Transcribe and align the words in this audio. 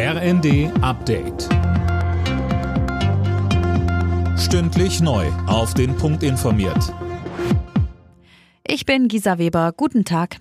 RND 0.00 0.70
Update. 0.80 1.48
Stündlich 4.38 5.00
neu. 5.00 5.26
Auf 5.48 5.74
den 5.74 5.96
Punkt 5.96 6.22
informiert. 6.22 6.94
Ich 8.64 8.86
bin 8.86 9.08
Gisa 9.08 9.38
Weber. 9.38 9.72
Guten 9.76 10.04
Tag. 10.04 10.38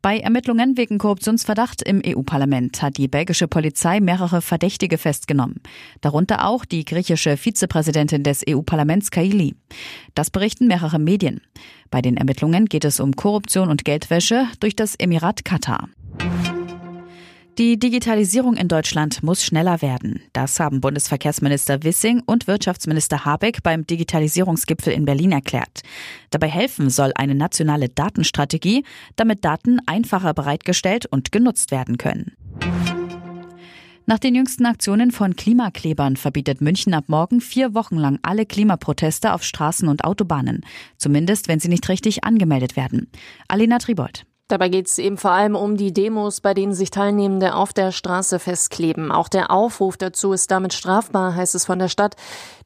Bei 0.00 0.18
Ermittlungen 0.18 0.78
wegen 0.78 0.96
Korruptionsverdacht 0.96 1.82
im 1.82 2.00
EU-Parlament 2.02 2.80
hat 2.80 2.96
die 2.96 3.06
belgische 3.06 3.48
Polizei 3.48 4.00
mehrere 4.00 4.40
Verdächtige 4.40 4.96
festgenommen. 4.96 5.60
Darunter 6.00 6.46
auch 6.46 6.64
die 6.64 6.86
griechische 6.86 7.36
Vizepräsidentin 7.36 8.22
des 8.22 8.44
EU-Parlaments 8.48 9.10
Kaili. 9.10 9.56
Das 10.14 10.30
berichten 10.30 10.68
mehrere 10.68 10.98
Medien. 10.98 11.42
Bei 11.90 12.00
den 12.00 12.16
Ermittlungen 12.16 12.64
geht 12.64 12.86
es 12.86 12.98
um 12.98 13.14
Korruption 13.14 13.68
und 13.68 13.84
Geldwäsche 13.84 14.46
durch 14.60 14.74
das 14.74 14.94
Emirat 14.94 15.44
Katar. 15.44 15.90
Die 17.58 17.76
Digitalisierung 17.76 18.54
in 18.54 18.68
Deutschland 18.68 19.24
muss 19.24 19.42
schneller 19.42 19.82
werden. 19.82 20.22
Das 20.32 20.60
haben 20.60 20.80
Bundesverkehrsminister 20.80 21.82
Wissing 21.82 22.22
und 22.24 22.46
Wirtschaftsminister 22.46 23.24
Habeck 23.24 23.64
beim 23.64 23.84
Digitalisierungsgipfel 23.84 24.92
in 24.92 25.04
Berlin 25.04 25.32
erklärt. 25.32 25.80
Dabei 26.30 26.46
helfen 26.46 26.88
soll 26.88 27.10
eine 27.16 27.34
nationale 27.34 27.88
Datenstrategie, 27.88 28.84
damit 29.16 29.44
Daten 29.44 29.80
einfacher 29.86 30.34
bereitgestellt 30.34 31.06
und 31.06 31.32
genutzt 31.32 31.72
werden 31.72 31.98
können. 31.98 32.36
Nach 34.06 34.20
den 34.20 34.36
jüngsten 34.36 34.64
Aktionen 34.64 35.10
von 35.10 35.34
Klimaklebern 35.34 36.16
verbietet 36.16 36.60
München 36.60 36.94
ab 36.94 37.06
morgen 37.08 37.40
vier 37.40 37.74
Wochen 37.74 37.96
lang 37.96 38.20
alle 38.22 38.46
Klimaproteste 38.46 39.32
auf 39.32 39.42
Straßen 39.42 39.88
und 39.88 40.04
Autobahnen. 40.04 40.64
Zumindest, 40.96 41.48
wenn 41.48 41.58
sie 41.58 41.68
nicht 41.68 41.88
richtig 41.88 42.22
angemeldet 42.22 42.76
werden. 42.76 43.10
Alena 43.48 43.78
Tribold. 43.78 44.24
Dabei 44.48 44.70
geht 44.70 44.86
es 44.86 44.96
eben 44.96 45.18
vor 45.18 45.32
allem 45.32 45.54
um 45.54 45.76
die 45.76 45.92
Demos, 45.92 46.40
bei 46.40 46.54
denen 46.54 46.72
sich 46.72 46.90
Teilnehmende 46.90 47.54
auf 47.54 47.74
der 47.74 47.92
Straße 47.92 48.38
festkleben. 48.38 49.12
Auch 49.12 49.28
der 49.28 49.50
Aufruf 49.50 49.98
dazu 49.98 50.32
ist 50.32 50.50
damit 50.50 50.72
strafbar, 50.72 51.34
heißt 51.34 51.54
es 51.54 51.66
von 51.66 51.78
der 51.78 51.88
Stadt. 51.88 52.16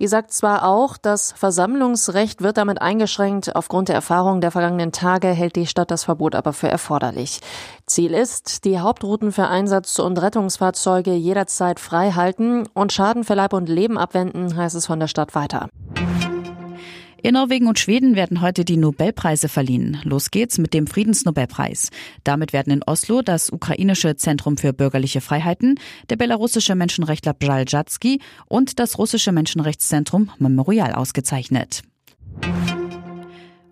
Die 0.00 0.08
sagt 0.08 0.32
zwar 0.32 0.66
auch, 0.66 0.96
das 0.96 1.30
Versammlungsrecht 1.32 2.42
wird 2.42 2.56
damit 2.56 2.82
eingeschränkt. 2.82 3.54
Aufgrund 3.54 3.88
der 3.88 3.94
Erfahrungen 3.94 4.40
der 4.40 4.50
vergangenen 4.50 4.90
Tage 4.90 5.28
hält 5.28 5.54
die 5.54 5.68
Stadt 5.68 5.92
das 5.92 6.02
Verbot 6.02 6.34
aber 6.34 6.52
für 6.52 6.68
erforderlich. 6.68 7.40
Ziel 7.86 8.12
ist, 8.12 8.64
die 8.64 8.80
Hauptrouten 8.80 9.30
für 9.30 9.46
Einsatz- 9.46 10.00
und 10.00 10.20
Rettungsfahrzeuge 10.20 11.14
jederzeit 11.14 11.78
frei 11.78 12.10
halten 12.10 12.66
und 12.74 12.92
Schaden 12.92 13.22
für 13.22 13.34
Leib 13.34 13.52
und 13.52 13.68
Leben 13.68 13.98
abwenden, 13.98 14.56
heißt 14.56 14.74
es 14.74 14.86
von 14.86 14.98
der 14.98 15.06
Stadt 15.06 15.36
weiter. 15.36 15.68
In 17.20 17.34
Norwegen 17.34 17.66
und 17.66 17.80
Schweden 17.80 18.14
werden 18.14 18.40
heute 18.42 18.64
die 18.64 18.76
Nobelpreise 18.76 19.48
verliehen. 19.48 20.00
Los 20.04 20.30
geht's 20.30 20.56
mit 20.56 20.72
dem 20.72 20.86
Friedensnobelpreis. 20.86 21.90
Damit 22.22 22.52
werden 22.52 22.72
in 22.72 22.84
Oslo 22.84 23.22
das 23.22 23.50
ukrainische 23.50 24.14
Zentrum 24.14 24.56
für 24.56 24.72
bürgerliche 24.72 25.20
Freiheiten, 25.20 25.80
der 26.10 26.16
belarussische 26.16 26.76
Menschenrechtler 26.76 27.34
Bjaljatsky 27.34 28.20
und 28.46 28.78
das 28.78 28.98
russische 28.98 29.32
Menschenrechtszentrum 29.32 30.30
Memorial 30.38 30.92
ausgezeichnet. 30.92 31.82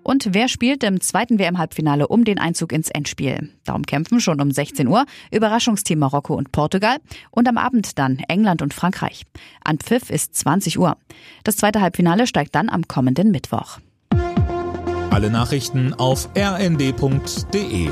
Und 0.06 0.28
wer 0.30 0.46
spielt 0.46 0.84
im 0.84 1.00
zweiten 1.00 1.40
WM-Halbfinale 1.40 2.06
um 2.06 2.24
den 2.24 2.38
Einzug 2.38 2.70
ins 2.70 2.90
Endspiel? 2.90 3.50
Darum 3.64 3.82
kämpfen 3.82 4.20
schon 4.20 4.40
um 4.40 4.52
16 4.52 4.86
Uhr 4.86 5.04
Überraschungsteam 5.32 5.98
Marokko 5.98 6.36
und 6.36 6.52
Portugal 6.52 6.98
und 7.32 7.48
am 7.48 7.58
Abend 7.58 7.98
dann 7.98 8.20
England 8.28 8.62
und 8.62 8.72
Frankreich. 8.72 9.24
An 9.64 9.78
Pfiff 9.78 10.08
ist 10.10 10.36
20 10.36 10.78
Uhr. 10.78 10.96
Das 11.42 11.56
zweite 11.56 11.80
Halbfinale 11.80 12.28
steigt 12.28 12.54
dann 12.54 12.68
am 12.68 12.86
kommenden 12.86 13.32
Mittwoch. 13.32 13.78
Alle 15.10 15.28
Nachrichten 15.28 15.92
auf 15.92 16.28
rnd.de 16.38 17.90